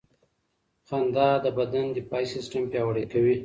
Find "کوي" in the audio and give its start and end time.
3.13-3.35